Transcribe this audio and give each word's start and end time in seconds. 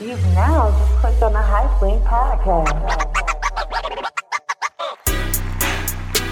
You've 0.00 0.22
now 0.34 0.70
just 0.70 0.92
clicked 1.00 1.22
on 1.22 1.32
the 1.32 1.40
Hype 1.42 1.80
Link 1.82 2.02
podcast. 2.04 2.82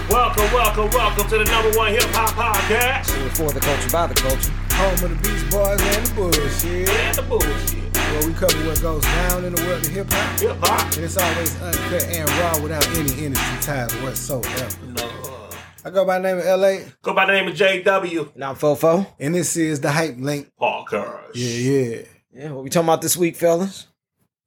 Welcome, 0.09 0.43
welcome, 0.53 0.89
welcome 0.91 1.29
to 1.29 1.37
the 1.39 1.45
number 1.45 1.77
one 1.77 1.91
hip 1.91 2.03
hop 2.11 2.31
podcast. 2.35 3.05
For 3.37 3.51
the 3.51 3.59
culture, 3.59 3.89
by 3.91 4.07
the 4.07 4.15
culture. 4.15 4.51
Home 4.73 4.93
of 4.93 5.01
the 5.01 5.29
Beach 5.29 5.51
Boys 5.51 5.81
and 5.95 6.05
the 6.07 6.13
bullshit. 6.15 6.89
And 6.89 7.15
the 7.15 7.21
bullshit. 7.23 7.97
Where 7.97 8.27
we 8.27 8.33
cover 8.33 8.57
what 8.67 8.81
goes 8.81 9.03
down 9.03 9.45
in 9.45 9.55
the 9.55 9.61
world 9.63 9.85
of 9.85 9.91
hip 9.91 10.07
hop. 10.09 10.39
Hip 10.39 10.57
hop. 10.61 10.93
And 10.95 11.05
it's 11.05 11.17
always 11.17 11.61
uncut 11.61 12.03
and 12.03 12.29
raw 12.29 12.61
without 12.61 12.87
any 12.97 13.25
industry 13.25 13.57
ties 13.61 13.93
whatsoever. 14.03 14.77
No. 14.87 15.03
Uh. 15.05 15.55
I 15.85 15.89
go 15.89 16.05
by 16.05 16.19
the 16.19 16.23
name 16.29 16.37
of 16.39 16.45
LA, 16.59 16.89
Go 17.01 17.13
by 17.13 17.25
the 17.25 17.33
name 17.33 17.47
of 17.49 17.55
JW 17.55 18.35
And 18.35 18.43
I'm 18.43 18.55
Fofo. 18.55 19.05
and 19.19 19.35
this 19.35 19.55
is 19.57 19.81
the 19.81 19.91
Hype 19.91 20.15
Link. 20.17 20.49
Podcast. 20.59 21.31
Yeah, 21.35 21.47
yeah. 21.71 22.01
Yeah, 22.33 22.51
what 22.51 22.63
we 22.63 22.69
talking 22.71 22.87
about 22.87 23.03
this 23.03 23.15
week, 23.15 23.35
fellas? 23.35 23.87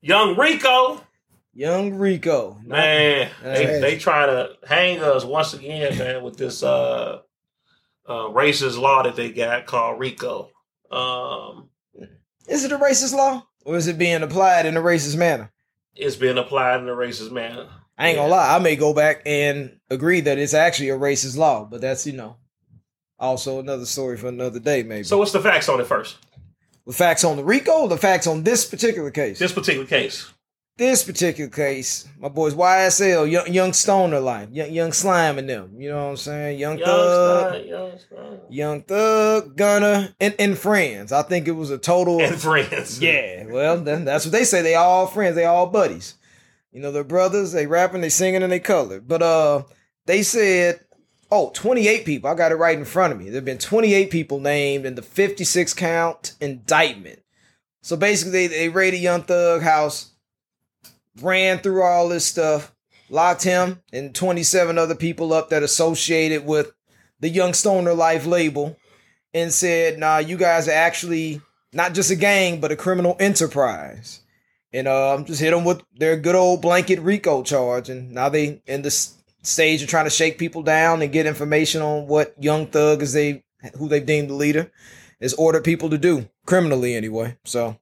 Young 0.00 0.36
Rico. 0.36 1.00
Young 1.54 1.94
Rico. 1.94 2.58
Man, 2.64 3.30
they, 3.42 3.80
they 3.80 3.96
trying 3.96 4.28
to 4.28 4.56
hang 4.66 5.00
us 5.00 5.24
once 5.24 5.54
again, 5.54 5.96
man, 5.96 6.22
with 6.22 6.36
this 6.36 6.62
uh, 6.62 7.20
uh 8.06 8.12
racist 8.12 8.78
law 8.78 9.04
that 9.04 9.14
they 9.14 9.30
got 9.30 9.66
called 9.66 10.00
Rico. 10.00 10.50
Um, 10.90 11.68
Is 12.48 12.64
it 12.64 12.72
a 12.72 12.78
racist 12.78 13.14
law? 13.14 13.46
Or 13.64 13.76
is 13.76 13.86
it 13.86 13.98
being 13.98 14.22
applied 14.22 14.66
in 14.66 14.76
a 14.76 14.82
racist 14.82 15.16
manner? 15.16 15.52
It's 15.94 16.16
being 16.16 16.38
applied 16.38 16.80
in 16.80 16.88
a 16.88 16.92
racist 16.92 17.30
manner. 17.30 17.68
I 17.96 18.08
ain't 18.08 18.16
gonna 18.16 18.28
lie, 18.28 18.54
I 18.54 18.58
may 18.58 18.76
go 18.76 18.92
back 18.92 19.22
and 19.24 19.78
agree 19.90 20.20
that 20.20 20.38
it's 20.38 20.54
actually 20.54 20.90
a 20.90 20.98
racist 20.98 21.36
law, 21.36 21.64
but 21.64 21.80
that's, 21.80 22.06
you 22.06 22.12
know, 22.12 22.36
also 23.18 23.60
another 23.60 23.86
story 23.86 24.16
for 24.16 24.28
another 24.28 24.60
day, 24.60 24.82
maybe. 24.82 25.04
So 25.04 25.18
what's 25.18 25.32
the 25.32 25.40
facts 25.40 25.68
on 25.68 25.80
it 25.80 25.86
first? 25.86 26.16
The 26.86 26.92
facts 26.92 27.24
on 27.24 27.36
the 27.36 27.44
Rico, 27.44 27.82
or 27.82 27.88
the 27.88 27.96
facts 27.96 28.26
on 28.26 28.44
this 28.44 28.64
particular 28.64 29.10
case. 29.10 29.38
This 29.38 29.52
particular 29.52 29.86
case. 29.86 30.32
this 30.78 31.02
particular 31.02 31.50
case, 31.50 32.06
my 32.18 32.28
boys 32.28 32.54
YSL, 32.54 33.28
young, 33.30 33.52
young 33.52 33.72
stoner 33.72 34.20
line, 34.20 34.54
young, 34.54 34.70
young 34.70 34.92
slime 34.92 35.38
and 35.38 35.48
them. 35.48 35.72
You 35.78 35.88
know 35.88 36.04
what 36.04 36.10
I'm 36.10 36.16
saying? 36.16 36.58
Young, 36.60 36.78
Young 36.78 36.86
thug, 36.86 37.48
Stein, 37.54 37.66
Young 37.66 37.98
Stein. 37.98 38.40
young 38.50 38.82
thug, 38.82 39.56
Gunna, 39.56 40.14
and, 40.20 40.34
and 40.38 40.56
friends. 40.56 41.10
I 41.12 41.22
think 41.22 41.48
it 41.48 41.52
was 41.52 41.70
a 41.70 41.78
total. 41.78 42.20
And 42.20 42.34
Of, 42.34 42.42
friends. 42.42 43.00
yeah, 43.02 43.46
well, 43.46 43.80
then 43.80 44.04
that's 44.04 44.24
what 44.24 44.32
they 44.32 44.44
say. 44.44 44.62
They 44.62 44.74
all 44.76 45.06
friends. 45.08 45.34
They 45.34 45.44
all 45.46 45.66
buddies. 45.66 46.14
You 46.70 46.80
know, 46.82 46.92
they're 46.92 47.04
brothers. 47.04 47.50
They 47.52 47.66
rapping, 47.66 48.02
they 48.02 48.10
singing, 48.10 48.42
and 48.44 48.52
they 48.52 48.60
color. 48.60 49.00
But 49.00 49.22
uh, 49.22 49.62
they 50.04 50.22
said, 50.22 50.80
oh, 51.36 51.50
28 51.54 52.04
people. 52.04 52.30
I 52.30 52.34
got 52.34 52.52
it 52.52 52.56
right 52.56 52.78
in 52.78 52.84
front 52.84 53.12
of 53.12 53.18
me. 53.18 53.30
There've 53.30 53.44
been 53.44 53.58
28 53.58 54.10
people 54.10 54.40
named 54.40 54.86
in 54.86 54.94
the 54.94 55.02
56 55.02 55.74
count 55.74 56.34
indictment. 56.40 57.22
So 57.82 57.96
basically, 57.96 58.32
they, 58.32 58.46
they 58.46 58.68
raided 58.68 59.00
Young 59.00 59.22
Thug 59.22 59.62
house, 59.62 60.12
ran 61.20 61.58
through 61.58 61.82
all 61.82 62.08
this 62.08 62.26
stuff, 62.26 62.72
locked 63.08 63.44
him 63.44 63.82
and 63.92 64.14
27 64.14 64.78
other 64.78 64.94
people 64.94 65.32
up 65.32 65.50
that 65.50 65.62
associated 65.62 66.44
with 66.44 66.72
the 67.20 67.28
Young 67.28 67.54
Stoner 67.54 67.94
Life 67.94 68.26
label, 68.26 68.76
and 69.32 69.52
said, 69.52 69.98
nah, 69.98 70.18
you 70.18 70.36
guys 70.36 70.66
are 70.66 70.72
actually 70.72 71.40
not 71.72 71.92
just 71.92 72.10
a 72.10 72.16
gang, 72.16 72.58
but 72.60 72.72
a 72.72 72.76
criminal 72.76 73.16
enterprise. 73.20 74.20
And 74.72 74.88
um, 74.88 75.24
just 75.24 75.40
hit 75.40 75.50
them 75.52 75.64
with 75.64 75.82
their 75.94 76.16
good 76.16 76.34
old 76.34 76.62
blanket 76.62 76.98
RICO 77.00 77.42
charge. 77.42 77.88
And 77.88 78.12
now 78.12 78.28
they 78.28 78.62
in 78.66 78.82
the 78.82 78.88
s- 78.88 79.14
stage 79.46 79.82
of 79.82 79.88
trying 79.88 80.04
to 80.04 80.10
shake 80.10 80.38
people 80.38 80.62
down 80.62 81.02
and 81.02 81.12
get 81.12 81.26
information 81.26 81.82
on 81.82 82.06
what 82.06 82.34
Young 82.42 82.66
Thug 82.66 83.02
is 83.02 83.12
they 83.12 83.44
who 83.78 83.88
they've 83.88 84.04
deemed 84.04 84.30
the 84.30 84.34
leader 84.34 84.70
is 85.20 85.34
ordered 85.34 85.64
people 85.64 85.90
to 85.90 85.98
do 85.98 86.28
criminally 86.44 86.94
anyway. 86.94 87.36
So 87.44 87.78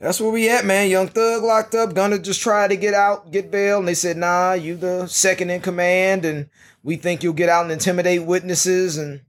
that's 0.00 0.20
where 0.20 0.32
we 0.32 0.48
at, 0.48 0.64
man. 0.64 0.90
Young 0.90 1.08
Thug 1.08 1.42
locked 1.42 1.74
up. 1.74 1.94
Gunna 1.94 2.18
just 2.18 2.40
try 2.40 2.66
to 2.66 2.76
get 2.76 2.94
out, 2.94 3.30
get 3.30 3.50
bail, 3.50 3.78
and 3.78 3.86
they 3.86 3.94
said, 3.94 4.16
"Nah, 4.16 4.54
you 4.54 4.76
the 4.76 5.06
second 5.06 5.50
in 5.50 5.60
command, 5.60 6.24
and 6.24 6.48
we 6.82 6.96
think 6.96 7.22
you'll 7.22 7.34
get 7.34 7.48
out 7.48 7.62
and 7.62 7.72
intimidate 7.72 8.24
witnesses." 8.24 8.98
And 8.98 9.20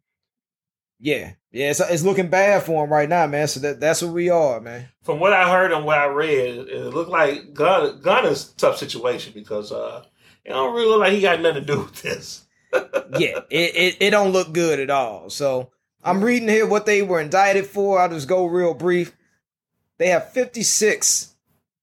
yeah, 1.00 1.34
yeah, 1.52 1.70
it's, 1.70 1.80
it's 1.80 2.04
looking 2.04 2.30
bad 2.30 2.64
for 2.64 2.84
him 2.84 2.92
right 2.92 3.08
now, 3.08 3.28
man. 3.28 3.48
So 3.48 3.60
that 3.60 3.80
that's 3.80 4.02
where 4.02 4.12
we 4.12 4.30
are, 4.30 4.60
man. 4.60 4.90
From 5.04 5.20
what 5.20 5.34
I 5.34 5.50
heard 5.52 5.72
and 5.72 5.86
what 5.86 6.00
I 6.00 6.06
read, 6.06 6.68
it 6.68 6.94
looked 6.94 7.12
like 7.12 7.54
Gun 7.54 8.02
tough 8.58 8.78
situation 8.78 9.34
because 9.36 9.72
uh, 9.72 10.06
it 10.46 10.50
don't 10.50 10.74
really 10.74 10.88
look 10.88 11.00
like 11.00 11.14
he 11.14 11.22
got 11.22 11.42
nothing 11.42 11.66
to 11.66 11.74
do 11.74 11.80
with 11.82 12.02
this. 12.02 12.46
yeah, 12.74 13.40
it, 13.50 13.76
it 13.76 13.98
it 14.00 14.10
don't 14.10 14.32
look 14.32 14.52
good 14.52 14.80
at 14.80 14.90
all. 14.90 15.30
So 15.30 15.72
I'm 16.04 16.24
reading 16.24 16.50
here 16.50 16.66
what 16.66 16.86
they 16.86 17.02
were 17.02 17.22
indicted 17.22 17.68
for. 17.68 18.00
I'll 18.00 18.10
just 18.10 18.28
go 18.28 18.46
real 18.46 18.74
brief. 18.74 19.16
They 19.98 20.08
have 20.08 20.32
56 20.32 21.36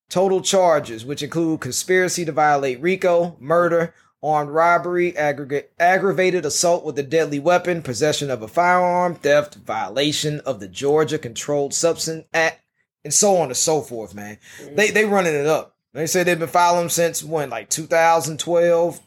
total 0.09 0.41
charges, 0.43 1.06
which 1.06 1.22
include 1.22 1.60
conspiracy 1.60 2.25
to 2.25 2.32
violate 2.32 2.81
RICO, 2.81 3.37
murder, 3.38 3.94
armed 4.22 4.50
robbery, 4.50 5.16
aggregate, 5.16 5.72
aggravated 5.78 6.44
assault 6.44 6.84
with 6.84 6.99
a 6.99 7.03
deadly 7.03 7.38
weapon, 7.38 7.82
possession 7.82 8.31
of 8.31 8.43
a 8.43 8.49
firearm, 8.49 9.15
theft, 9.15 9.54
violation 9.54 10.41
of 10.41 10.60
the 10.60 10.69
Georgia 10.69 11.19
Controlled 11.19 11.72
Substance 11.72 12.26
Act, 12.34 12.62
and 13.04 13.15
so 13.15 13.37
on 13.37 13.49
and 13.49 13.56
so 13.56 13.81
forth, 13.81 14.15
man. 14.15 14.38
They 14.75 14.88
mm. 14.88 14.94
they 14.94 15.04
running 15.04 15.34
it 15.34 15.47
up. 15.47 15.76
They 15.92 16.06
said 16.06 16.26
they've 16.26 16.38
been 16.38 16.48
following 16.48 16.82
them 16.84 16.90
since 16.90 17.24
when, 17.24 17.50
like 17.50 17.68
2012, 17.68 19.00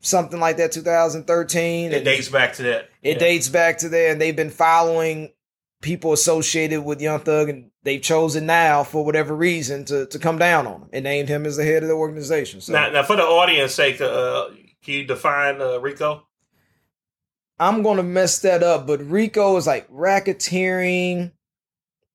something 0.00 0.38
like 0.40 0.56
that, 0.58 0.72
2013. 0.72 1.92
It 1.92 1.96
and 1.96 2.04
dates 2.04 2.28
back 2.28 2.54
to 2.54 2.62
that. 2.64 2.90
it 3.02 3.14
Yeah. 3.14 3.18
dates 3.18 3.48
back 3.48 3.78
to 3.78 3.88
there, 3.88 4.12
and 4.12 4.20
they've 4.20 4.36
been 4.36 4.50
following 4.50 5.32
people 5.80 6.12
associated 6.12 6.82
with 6.82 7.00
Young 7.00 7.18
Thug, 7.20 7.48
and 7.48 7.70
they've 7.82 8.00
chosen 8.00 8.46
now 8.46 8.84
for 8.84 9.04
whatever 9.04 9.34
reason 9.34 9.84
to 9.86 10.06
to 10.06 10.18
come 10.20 10.38
down 10.38 10.66
on 10.68 10.82
him 10.82 10.88
and 10.92 11.02
named 11.04 11.28
him 11.28 11.44
as 11.44 11.56
the 11.56 11.64
head 11.64 11.82
of 11.82 11.88
the 11.88 11.94
organization. 11.94 12.60
So 12.60 12.72
Now, 12.72 12.88
now, 12.90 13.02
for 13.02 13.16
the 13.16 13.24
audience 13.24 13.74
sake, 13.74 14.00
uh, 14.00 14.46
can 14.84 14.94
you 14.94 15.04
define 15.04 15.60
uh, 15.60 15.78
Rico? 15.78 16.26
I'm 17.58 17.82
gonna 17.82 18.02
mess 18.04 18.38
that 18.40 18.62
up, 18.62 18.86
but 18.86 19.00
Rico 19.02 19.56
is 19.56 19.66
like 19.66 19.88
racketeering. 19.90 21.32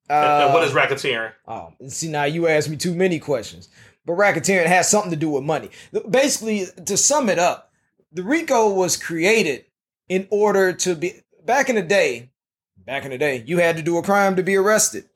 And- 0.09 0.43
and 0.43 0.53
what 0.53 0.63
uh, 0.63 0.71
racketeering? 0.71 1.33
Oh, 1.45 1.73
see 1.89 2.07
now 2.07 2.23
you 2.23 2.47
asked 2.47 2.69
me 2.69 2.77
too 2.77 2.93
many 2.95 3.19
questions. 3.19 3.67
But 4.07 4.15
racketeering 4.15 4.67
has 4.67 4.89
something 4.89 5.11
to 5.11 5.17
do 5.17 5.29
with 5.29 5.43
money. 5.43 5.69
Basically, 6.09 6.65
to 6.85 6.95
sum 6.95 7.27
it 7.27 7.37
up, 7.37 7.71
the 8.13 8.23
RICO 8.23 8.73
was 8.73 8.95
created 8.95 9.65
in 10.07 10.27
order 10.31 10.71
to 10.71 10.95
be 10.95 11.21
back 11.45 11.69
in 11.69 11.75
the 11.75 11.81
day. 11.81 12.31
Back 12.77 13.03
in 13.03 13.11
the 13.11 13.17
day, 13.17 13.43
you 13.45 13.57
had 13.57 13.75
to 13.75 13.83
do 13.83 13.97
a 13.97 14.01
crime 14.01 14.37
to 14.37 14.43
be 14.43 14.55
arrested. 14.55 15.09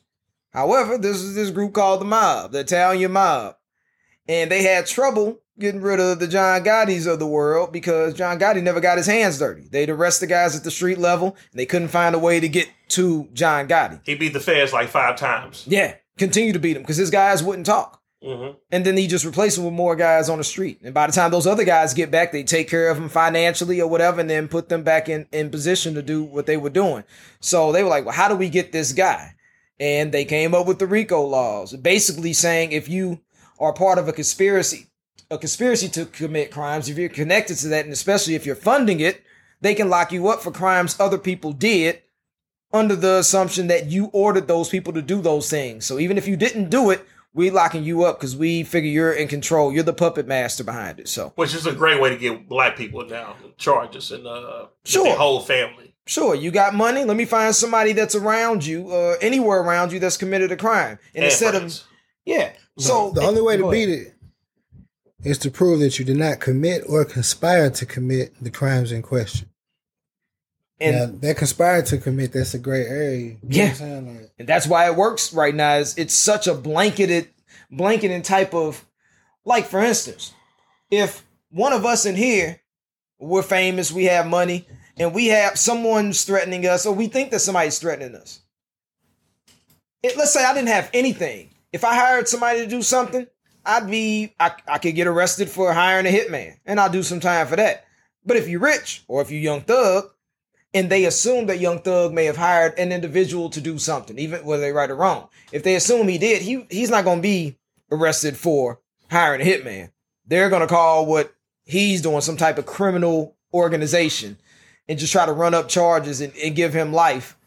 However, 0.52 0.97
this 0.97 1.22
is 1.22 1.35
this 1.35 1.52
group 1.52 1.74
called 1.74 2.02
the 2.02 2.06
Mob, 2.06 2.52
the 2.52 2.59
Italian 2.59 3.13
Mob, 3.13 3.56
and 4.28 4.52
they 4.52 4.63
had 4.63 4.85
trouble 4.88 5.40
getting 5.58 5.79
rid 5.79 6.02
of 6.02 6.19
the 6.19 6.28
John 6.28 6.62
Gotti's 6.62 7.08
of 7.08 7.19
the 7.19 7.28
world 7.28 7.72
because 7.72 8.13
John 8.13 8.40
Gotti 8.40 8.62
never 8.62 8.81
got 8.81 8.97
his 8.97 9.08
hands 9.08 9.40
dirty. 9.40 9.69
They'd 9.69 9.90
arrest 9.90 10.19
the 10.19 10.28
guys 10.28 10.53
at 10.53 10.66
the 10.66 10.72
street 10.72 10.97
level, 10.97 11.38
and 11.52 11.59
they 11.59 11.66
couldn't 11.66 11.88
find 11.88 12.13
a 12.13 12.19
way 12.19 12.41
to 12.41 12.50
get 12.50 12.68
to 12.90 13.29
John 13.31 13.69
Gotti. 13.69 14.02
He 14.03 14.16
beat 14.16 14.34
the 14.34 14.41
feds 14.41 14.73
like 14.73 14.90
five 14.90 15.16
times. 15.16 15.63
Yeah, 15.66 15.96
continue 16.18 16.52
to 16.52 16.59
beat 16.59 16.75
him 16.75 16.84
because 16.84 16.97
his 16.97 17.09
guys 17.09 17.41
wouldn't 17.41 17.68
talk. 17.68 18.01
Hmm 18.24 18.52
And 18.72 18.86
then 18.86 18.98
he 18.98 19.08
just 19.08 19.26
replaced 19.26 19.56
them 19.56 19.66
with 19.66 19.74
more 19.74 19.96
guys 19.96 20.30
on 20.30 20.38
the 20.38 20.44
street. 20.44 20.80
And 20.84 20.94
by 20.94 21.08
the 21.08 21.14
time 21.14 21.32
those 21.32 21.48
other 21.48 21.64
guys 21.64 21.94
get 21.94 22.12
back, 22.12 22.32
they 22.32 22.44
take 22.44 22.70
care 22.70 22.90
of 22.90 22.98
them 22.98 23.09
financially 23.09 23.82
or 23.82 23.90
whatever, 23.90 24.22
and 24.22 24.30
then 24.30 24.48
put 24.48 24.70
them 24.70 24.84
back 24.84 25.09
in, 25.09 25.28
in 25.32 25.50
position 25.50 25.96
to 25.96 26.02
do 26.02 26.24
what 26.24 26.46
they 26.46 26.58
were 26.58 26.70
doing. 26.70 27.04
So 27.40 27.72
they 27.72 27.84
were 27.84 27.90
like, 27.90 28.06
well, 28.06 28.16
how 28.16 28.30
do 28.30 28.36
we 28.36 28.50
get 28.50 28.72
this 28.72 28.94
guy? 28.94 29.36
And 29.80 30.12
they 30.12 30.26
came 30.26 30.54
up 30.54 30.68
with 30.68 30.78
the 30.78 30.86
RICO 30.86 31.26
laws, 31.26 31.76
basically 31.76 32.34
saying 32.34 32.72
if 32.72 32.88
you 32.88 33.20
are 33.59 33.74
part 33.74 33.98
of 33.98 34.08
a 34.08 34.14
conspiracy, 34.14 34.88
a 35.32 35.38
conspiracy 35.38 35.90
to 35.90 36.06
commit 36.06 36.52
crimes, 36.52 36.90
if 36.90 36.98
you're 36.98 37.09
connected 37.09 37.56
to 37.58 37.70
that, 37.70 37.86
and 37.86 37.94
especially 37.94 38.36
if 38.36 38.46
you're 38.46 38.56
funding 38.56 39.00
it, 39.00 39.24
they 39.62 39.74
can 39.74 39.90
lock 39.90 40.12
you 40.12 40.28
up 40.28 40.42
for 40.42 40.52
crimes 40.52 41.00
other 41.00 41.18
people 41.18 41.53
did 41.53 42.02
under 42.73 42.96
the 42.96 43.18
assumption 43.18 43.68
that 43.68 43.88
you 43.88 44.06
ordered 44.14 44.47
those 44.47 44.70
people 44.70 44.94
to 44.94 45.02
do 45.02 45.22
those 45.22 45.50
things. 45.50 45.85
So 45.85 46.00
even 46.00 46.18
if 46.18 46.28
you 46.28 46.35
didn't 46.35 46.70
do 46.70 46.90
it, 46.90 47.06
we 47.34 47.50
locking 47.50 47.84
you 47.84 48.04
up 48.04 48.20
because 48.20 48.36
we 48.36 48.64
figure 48.64 48.90
you're 48.90 49.14
in 49.14 49.28
control. 49.28 49.72
You're 49.72 49.84
the 49.84 49.94
puppet 49.94 50.28
master 50.28 50.64
behind 50.64 51.00
it. 51.00 51.08
So 51.08 51.32
Which 51.36 51.54
is 51.56 51.66
a 51.66 51.72
great 51.74 52.02
way 52.02 52.10
to 52.10 52.18
get 52.18 52.48
black 52.50 52.76
people 52.76 53.06
now 53.06 53.36
charges 53.58 54.12
and 54.12 54.28
uh, 54.28 54.68
Sure. 54.84 55.06
their 55.06 55.16
whole 55.18 55.40
family. 55.42 55.96
sure, 56.08 56.36
you 56.36 56.52
got 56.52 56.74
money. 56.74 57.04
Let 57.06 57.16
me 57.16 57.26
find 57.26 57.56
somebody 57.56 57.94
that's 57.94 58.16
around 58.16 58.66
you, 58.66 58.92
uh, 58.92 59.16
anywhere 59.22 59.62
around 59.62 59.92
you 59.94 60.00
that's 60.00 60.18
committed 60.18 60.52
a 60.52 60.58
crime. 60.58 61.00
And, 61.14 61.24
And 61.24 61.26
instead 61.26 61.52
friends. 61.56 61.82
of 61.82 61.88
yeah, 62.26 62.52
so 62.78 63.12
the 63.12 63.22
only 63.22 63.42
way 63.42 63.58
to 63.58 63.70
beat 63.72 63.90
it 63.90 64.14
is 65.24 65.38
to 65.40 65.50
prove 65.52 65.80
that 65.80 66.00
you 66.00 66.06
did 66.06 66.18
not 66.18 66.40
commit 66.40 66.84
or 66.90 67.06
conspire 67.06 67.70
to 67.70 67.86
commit 67.86 68.34
the 68.42 68.50
crimes 68.52 68.92
in 68.92 69.02
question. 69.02 69.48
And 70.82 70.96
now, 70.96 71.20
that 71.28 71.38
conspired 71.38 71.86
to 71.88 71.98
commit, 71.98 72.34
that's 72.34 72.54
a 72.54 72.60
gray 72.60 72.86
area. 72.86 73.20
You 73.20 73.30
know 73.30 73.38
what 73.42 73.56
Yeah. 73.56 73.68
Like, 73.68 74.32
And 74.40 74.48
that's 74.48 74.68
why 74.68 74.88
it 74.88 74.96
works 74.96 75.34
right 75.34 75.54
now. 75.54 75.76
Is 75.76 75.98
it's 75.98 76.14
such 76.14 76.48
a 76.48 76.54
blanketed, 76.54 77.30
blanketing 77.70 78.22
type 78.22 78.54
of, 78.54 78.86
like 79.46 79.68
for 79.68 79.82
instance, 79.82 80.34
if 80.90 81.26
one 81.50 81.74
of 81.74 81.86
us 81.86 82.06
in 82.06 82.16
here, 82.16 82.62
we're 83.20 83.44
famous, 83.44 83.92
we 83.92 84.06
have 84.06 84.26
money, 84.28 84.68
and 84.98 85.14
we 85.14 85.28
have 85.28 85.58
someone's 85.58 86.24
threatening 86.24 86.66
us, 86.66 86.86
or 86.86 86.94
we 86.94 87.08
think 87.08 87.32
that 87.32 87.40
somebody's 87.40 87.80
threatening 87.80 88.16
us. 88.16 88.42
It, 90.04 90.18
let's 90.18 90.34
say 90.34 90.44
I 90.44 90.54
didn't 90.54 90.70
have 90.70 90.90
anything, 90.94 91.52
if 91.72 91.86
I 91.86 91.96
hired 91.96 92.28
somebody 92.28 92.60
to 92.60 92.68
do 92.68 92.82
something, 92.82 93.28
I'd 93.66 93.90
be 93.90 94.34
I, 94.40 94.54
I 94.68 94.78
could 94.78 94.96
get 94.96 95.08
arrested 95.08 95.50
for 95.50 95.74
hiring 95.74 96.06
a 96.06 96.10
hitman, 96.10 96.58
and 96.66 96.80
I'll 96.80 96.90
do 96.90 97.04
some 97.04 97.20
time 97.20 97.48
for 97.48 97.56
that. 97.56 97.86
But 98.26 98.38
if 98.38 98.48
you're 98.48 98.60
rich 98.60 99.04
or 99.08 99.22
if 99.22 99.32
you're 99.32 99.42
young 99.42 99.62
thug, 99.62 100.10
and 100.73 100.90
they 100.90 101.06
assume 101.06 101.47
that 101.47 101.59
young 101.59 101.79
thug 101.79 102.14
may 102.14 102.26
have 102.26 102.38
hired 102.38 102.78
an 102.79 102.91
individual 102.91 103.50
to 103.50 103.62
do 103.62 103.78
something, 103.78 104.18
even 104.18 104.46
whether 104.46 104.62
they 104.62 104.72
right 104.72 104.90
or 104.90 104.96
wrong. 104.96 105.28
If 105.52 105.64
they 105.64 105.76
assume 105.76 106.08
he 106.08 106.18
did, 106.18 106.41
he 106.41 106.66
he's 106.70 106.90
not 106.90 107.03
going 107.03 107.20
to 107.20 107.23
be 107.23 107.58
arrested 107.91 108.38
for 108.38 108.79
hiring 109.09 109.41
a 109.41 109.46
hitman. 109.46 109.91
They're 110.26 110.50
going 110.50 110.62
to 110.62 110.68
call 110.68 111.06
what 111.06 111.34
he's 111.66 112.02
doing 112.02 112.22
some 112.22 112.38
type 112.38 112.58
of 112.58 112.66
criminal 112.66 113.35
organization 113.53 114.38
and 114.88 114.97
just 114.97 115.12
try 115.12 115.26
to 115.26 115.34
run 115.34 115.53
up 115.53 115.68
charges 115.68 116.22
and, 116.22 116.34
and 116.41 116.56
give 116.56 116.73
him 116.73 116.94
life 116.94 117.38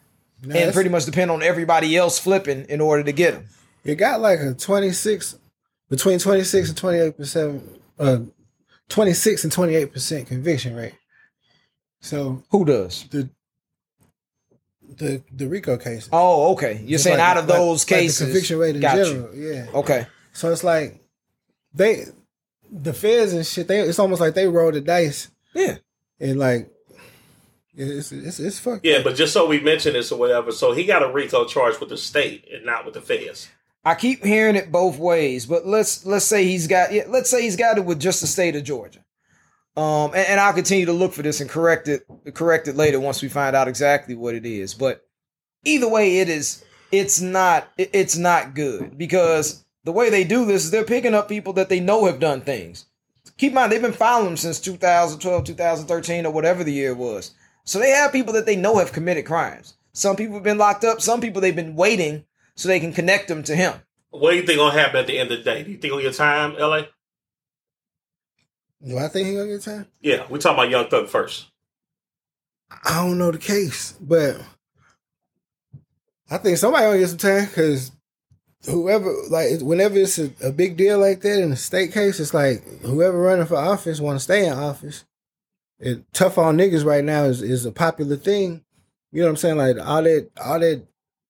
Now, 0.45 0.57
and 0.57 0.75
pretty 0.75 0.91
much 0.91 1.07
depend 1.07 1.31
on 1.31 1.43
everybody 1.43 1.97
else 1.97 2.19
flipping 2.19 2.67
in 2.69 2.81
order 2.81 3.03
to 3.03 3.13
get 3.13 3.35
him. 3.35 3.49
it 3.85 3.97
got 3.97 4.21
like 4.21 4.41
a 4.41 4.55
26 4.55 5.39
between 5.89 6.19
26 6.19 6.69
and 6.69 6.79
28 6.79 7.17
percent 7.17 7.81
uh 7.99 8.19
26 8.89 9.45
and 9.45 9.53
28 9.53 9.93
percent 9.93 10.29
conviction 10.29 10.77
rate 10.77 10.95
so 12.05 12.43
Who 12.51 12.65
does? 12.65 13.05
the 13.11 13.29
the 14.97 15.23
the 15.35 15.47
rico 15.49 15.77
cases 15.77 16.09
Oh, 16.13 16.53
okay. 16.53 16.81
You're 16.85 16.97
It's 16.97 17.05
saying 17.05 17.19
like- 17.19 17.27
out 17.29 17.37
of 17.39 17.49
like- 17.49 17.59
those 17.59 17.81
like 17.83 17.89
the 17.89 17.95
cases, 17.95 18.27
conviction 18.27 18.59
rate 18.59 18.75
in 18.77 18.83
got 18.83 18.99
you. 18.99 19.05
general 19.05 19.35
yeah 19.35 19.67
Okay. 19.75 20.07
so 20.33 20.53
it's 20.53 20.63
like 20.65 21.01
they 21.73 22.05
the 22.71 22.93
feds 22.93 23.33
and 23.33 23.47
shit 23.47 23.67
they 23.69 23.81
it's 23.81 23.99
almost 23.99 24.21
like 24.21 24.35
they 24.35 24.47
roll 24.47 24.71
the 24.73 24.81
dice 24.81 25.29
Yeah. 25.55 25.79
and 26.21 26.39
like 26.39 26.71
it's 27.77 28.13
it's 28.13 28.39
it's 28.39 28.59
fucked 28.61 28.85
Yeah, 28.85 29.01
but 29.03 29.17
just 29.17 29.33
so 29.33 29.47
we 29.47 29.59
mention 29.59 29.95
this 29.95 30.13
or 30.13 30.19
whatever, 30.19 30.53
so 30.53 30.71
he 30.73 30.85
got 30.85 31.03
a 31.03 31.11
RICO 31.11 31.45
charge 31.45 31.81
with 31.81 31.89
the 31.89 31.97
state 31.97 32.47
and 32.53 32.65
not 32.65 32.85
with 32.85 32.95
the 32.95 33.01
feds. 33.01 33.49
I 33.85 33.97
keep 33.97 34.25
hearing 34.25 34.55
it 34.55 34.71
both 34.71 34.97
ways, 34.97 35.45
but 35.45 35.67
let's 35.67 36.07
let's 36.07 36.25
say 36.25 36.45
he's 36.45 36.69
got 36.69 36.93
yeah, 36.93 37.03
let's 37.09 37.29
say 37.29 37.43
he's 37.43 37.57
got 37.57 37.77
it 37.77 37.85
with 37.85 37.99
just 38.01 38.21
the 38.21 38.29
state 38.29 38.55
of 38.55 38.63
Georgia. 38.63 39.01
Um, 39.77 40.13
and, 40.15 40.27
and 40.29 40.41
I'll 40.41 40.53
continue 40.53 40.87
to 40.87 40.93
look 40.93 41.13
for 41.13 41.23
this 41.23 41.41
and 41.41 41.51
correct 41.51 41.89
it 41.89 42.07
correct 42.33 42.69
it 42.69 42.77
later 42.77 43.01
once 43.01 43.21
we 43.23 43.29
find 43.29 43.57
out 43.57 43.69
exactly 43.69 44.15
what 44.15 44.35
it 44.35 44.47
is. 44.47 44.75
But 44.75 45.05
either 45.65 45.89
way, 45.89 46.19
it 46.19 46.29
is 46.29 46.65
it's 46.93 47.21
not 47.21 47.69
it's 47.77 48.17
not 48.17 48.55
good 48.55 48.97
because 48.97 49.65
the 49.85 49.93
way 49.93 50.11
they 50.11 50.25
do 50.25 50.45
this 50.45 50.65
is 50.65 50.71
they're 50.71 50.85
picking 50.85 51.15
up 51.15 51.29
people 51.29 51.53
that 51.55 51.69
they 51.69 51.81
know 51.81 52.07
have 52.07 52.21
done 52.21 52.41
things. 52.41 52.87
Keep 53.37 53.51
in 53.51 53.55
mind 53.55 53.73
they've 53.73 53.83
been 53.83 53.93
following 53.93 54.27
them 54.27 54.37
since 54.37 54.61
2012, 54.61 55.45
2013, 55.45 56.27
or 56.27 56.33
whatever 56.33 56.63
the 56.63 56.73
year 56.73 56.95
was. 56.95 57.33
So 57.65 57.79
they 57.79 57.91
have 57.91 58.13
people 58.13 58.33
that 58.35 58.47
they 58.47 58.57
know 58.57 58.79
have 58.79 58.93
committed 58.93 59.27
crimes. 59.27 59.75
Some 59.93 60.17
people 60.17 60.35
have 60.35 60.43
been 60.43 60.59
locked 60.59 60.85
up. 60.85 61.01
Some 61.01 61.21
people 61.21 61.41
they've 61.41 61.57
been 61.57 61.77
waiting 61.77 62.25
so 62.55 62.69
they 62.69 62.81
can 62.81 62.93
connect 62.93 63.29
them 63.29 63.43
to 63.45 63.57
him. 63.57 63.75
What 64.11 64.31
do 64.31 64.37
you 64.37 64.47
think 64.47 64.59
gonna 64.59 64.79
happen 64.79 65.01
at 65.01 65.07
the 65.07 65.19
end 65.19 65.33
of 65.33 65.39
the 65.39 65.45
day? 65.45 65.65
Do 65.65 65.73
you 65.73 65.79
think 65.79 65.93
on 65.93 66.01
your 66.01 66.13
time, 66.13 66.55
LA? 66.57 66.83
Do 68.87 68.99
i 68.99 69.09
think 69.09 69.27
he 69.27 69.35
gonna 69.35 69.49
get 69.49 69.63
time 69.63 69.87
Yeah, 70.01 70.27
we 70.29 70.39
talking 70.39 70.59
about 70.59 70.71
Young 70.71 70.89
Thug 70.89 71.09
first. 71.09 71.47
I 72.85 73.05
don't 73.05 73.19
know 73.19 73.31
the 73.31 73.39
case, 73.39 73.95
but 74.01 74.41
I 76.31 76.39
think 76.39 76.59
somebody 76.59 76.85
gonna 76.85 76.99
get 76.99 77.09
some 77.09 77.19
time 77.19 77.45
because 77.47 77.93
whoever, 78.67 79.15
like, 79.31 79.61
whenever 79.61 79.97
it's 79.99 80.19
a, 80.19 80.31
a 80.43 80.51
big 80.51 80.77
deal 80.77 80.99
like 80.99 81.21
that 81.21 81.41
in 81.41 81.53
a 81.53 81.57
state 81.57 81.93
case, 81.93 82.19
it's 82.19 82.35
like 82.35 82.63
whoever 82.81 83.19
running 83.19 83.47
for 83.47 83.57
office 83.57 84.01
want 84.01 84.19
to 84.19 84.25
stay 84.25 84.47
in 84.47 84.53
office. 84.53 85.05
It 85.79 86.03
tough 86.13 86.39
on 86.39 86.57
niggas 86.57 86.85
right 86.85 87.05
now 87.05 87.25
is 87.25 87.43
is 87.43 87.67
a 87.67 87.73
popular 87.73 88.17
thing. 88.17 88.65
You 89.13 89.21
know 89.21 89.27
what 89.27 89.31
I'm 89.31 89.37
saying? 89.37 89.59
Like 89.59 89.77
all 89.85 90.03
that 90.03 90.31
all 90.43 90.61
that 90.61 90.87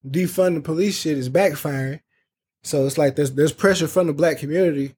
defund 0.07 0.55
the 0.55 0.61
police 0.61 0.99
shit 0.99 1.17
is 1.17 1.29
backfiring. 1.29 2.01
So 2.63 2.85
it's 2.85 2.97
like 2.97 3.15
there's 3.15 3.33
there's 3.33 3.53
pressure 3.53 3.87
from 3.87 4.07
the 4.07 4.13
black 4.13 4.39
community 4.39 4.95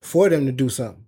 for 0.00 0.28
them 0.28 0.46
to 0.46 0.52
do 0.52 0.68
something. 0.68 1.04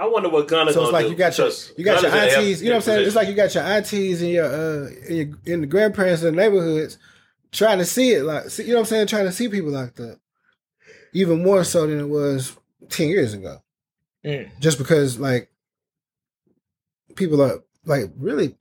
I 0.00 0.06
wonder 0.06 0.30
what 0.30 0.48
Gunna 0.48 0.72
So 0.72 0.82
it's 0.84 0.92
like 0.92 1.04
do. 1.04 1.10
you 1.10 1.16
got 1.16 1.36
your 1.36 1.48
because 1.48 1.74
you 1.76 1.84
got 1.84 2.00
your 2.00 2.10
Gunna's 2.10 2.34
aunties. 2.34 2.62
You 2.62 2.70
know 2.70 2.76
what 2.76 2.76
I'm 2.76 2.82
saying? 2.82 3.06
It's 3.06 3.14
like 3.16 3.28
you 3.28 3.34
got 3.34 3.54
your 3.54 3.64
aunties 3.64 4.22
and 4.22 4.30
your 4.30 4.46
uh 4.46 4.86
and, 5.06 5.16
your, 5.16 5.26
and 5.54 5.62
the 5.62 5.66
grandparents 5.66 6.22
in 6.22 6.34
the 6.34 6.40
neighborhoods 6.40 6.96
trying 7.52 7.78
to 7.78 7.84
see 7.84 8.12
it 8.12 8.24
like 8.24 8.48
see, 8.48 8.62
you 8.62 8.70
know 8.70 8.76
what 8.76 8.80
I'm 8.80 8.86
saying? 8.86 9.06
Trying 9.08 9.26
to 9.26 9.32
see 9.32 9.48
people 9.48 9.70
like 9.70 9.94
that. 9.96 10.18
Even 11.12 11.42
more 11.42 11.64
so 11.64 11.86
than 11.86 12.00
it 12.00 12.08
was 12.08 12.56
ten 12.88 13.08
years 13.08 13.34
ago. 13.34 13.62
Mm. 14.24 14.48
Just 14.58 14.78
because 14.78 15.18
like 15.18 15.50
people 17.14 17.42
are 17.42 17.62
like 17.84 18.10
really 18.16 18.56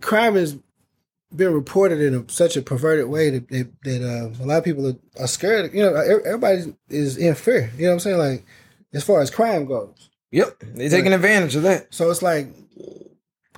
crime 0.00 0.34
has 0.34 0.58
been 1.34 1.54
reported 1.54 2.00
in 2.00 2.14
a, 2.14 2.28
such 2.28 2.56
a 2.56 2.62
perverted 2.62 3.06
way 3.06 3.30
that 3.30 3.48
that, 3.50 3.72
that 3.84 4.02
uh, 4.02 4.42
a 4.42 4.44
lot 4.44 4.58
of 4.58 4.64
people 4.64 4.88
are, 4.88 4.96
are 5.20 5.28
scared. 5.28 5.72
You 5.72 5.82
know, 5.82 5.94
everybody 5.94 6.74
is 6.88 7.16
in 7.16 7.36
fear. 7.36 7.70
You 7.76 7.84
know 7.84 7.90
what 7.90 7.94
I'm 7.94 8.00
saying? 8.00 8.18
Like 8.18 8.44
as 8.92 9.04
far 9.04 9.20
as 9.20 9.30
crime 9.30 9.66
goes. 9.66 10.10
Yep, 10.30 10.62
they're 10.74 10.88
taking 10.88 11.12
advantage 11.12 11.56
of 11.56 11.62
that. 11.62 11.92
So 11.92 12.10
it's 12.10 12.22
like 12.22 12.48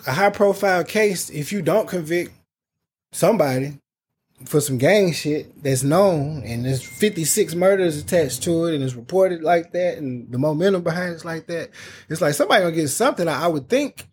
a 0.07 0.13
high 0.13 0.31
profile 0.31 0.85
case. 0.85 1.31
If 1.31 1.53
you 1.53 1.63
don't 1.63 1.89
convict 1.89 2.33
somebody 3.13 3.81
for 4.45 4.61
some 4.61 4.79
gang 4.79 5.13
shit 5.13 5.63
that's 5.63 5.83
known, 5.83 6.43
and 6.45 6.65
there's 6.65 6.83
56 6.83 7.55
murders 7.55 7.97
attached 7.97 8.43
to 8.43 8.67
it, 8.67 8.75
and 8.75 8.83
it's 8.83 8.95
reported 8.95 9.43
like 9.43 9.73
that, 9.73 9.99
and 9.99 10.31
the 10.31 10.39
momentum 10.39 10.83
behind 10.83 11.15
it's 11.15 11.25
like 11.25 11.47
that, 11.47 11.71
it's 12.09 12.21
like 12.21 12.35
somebody 12.35 12.63
gonna 12.63 12.75
get 12.75 12.89
something. 12.89 13.29
I, 13.29 13.45
I 13.45 13.47
would 13.47 13.69
think, 13.69 14.09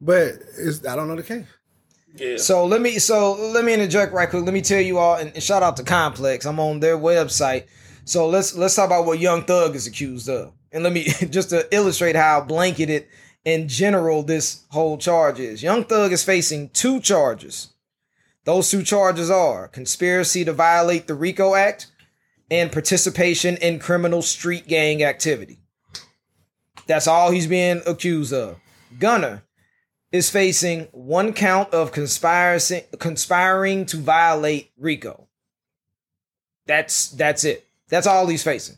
but 0.00 0.34
it's 0.58 0.86
I 0.86 0.94
don't 0.94 1.08
know 1.08 1.16
the 1.16 1.22
case. 1.22 1.46
Yeah. 2.14 2.36
So 2.38 2.64
let 2.64 2.80
me 2.80 2.98
so 2.98 3.34
let 3.34 3.64
me 3.64 3.74
interject 3.74 4.12
right 4.12 4.28
quick. 4.30 4.44
Let 4.44 4.54
me 4.54 4.62
tell 4.62 4.80
you 4.80 4.98
all, 4.98 5.16
and, 5.16 5.32
and 5.34 5.42
shout 5.42 5.62
out 5.62 5.76
to 5.78 5.82
Complex. 5.82 6.46
I'm 6.46 6.60
on 6.60 6.80
their 6.80 6.96
website. 6.96 7.66
So 8.06 8.28
let's 8.28 8.54
let's 8.54 8.76
talk 8.76 8.86
about 8.86 9.04
what 9.04 9.18
Young 9.18 9.42
Thug 9.42 9.74
is 9.74 9.88
accused 9.88 10.28
of, 10.28 10.52
and 10.70 10.84
let 10.84 10.92
me 10.92 11.04
just 11.30 11.50
to 11.50 11.66
illustrate 11.74 12.14
how 12.14 12.40
blanketed 12.40 13.08
in 13.44 13.66
general 13.66 14.22
this 14.22 14.64
whole 14.70 14.96
charge 14.96 15.40
is. 15.40 15.60
Young 15.60 15.82
Thug 15.82 16.12
is 16.12 16.22
facing 16.22 16.68
two 16.68 17.00
charges. 17.00 17.74
Those 18.44 18.70
two 18.70 18.84
charges 18.84 19.28
are 19.28 19.66
conspiracy 19.66 20.44
to 20.44 20.52
violate 20.52 21.08
the 21.08 21.16
RICO 21.16 21.56
Act 21.56 21.88
and 22.48 22.70
participation 22.70 23.56
in 23.56 23.80
criminal 23.80 24.22
street 24.22 24.68
gang 24.68 25.02
activity. 25.02 25.58
That's 26.86 27.08
all 27.08 27.32
he's 27.32 27.48
being 27.48 27.82
accused 27.88 28.32
of. 28.32 28.60
Gunna 29.00 29.42
is 30.12 30.30
facing 30.30 30.84
one 30.92 31.32
count 31.32 31.74
of 31.74 31.90
conspiring 31.90 32.82
conspiring 33.00 33.84
to 33.86 33.96
violate 33.96 34.70
RICO. 34.78 35.26
That's 36.66 37.08
that's 37.08 37.42
it. 37.42 37.65
That's 37.88 38.06
all 38.06 38.26
he's 38.26 38.42
facing. 38.42 38.76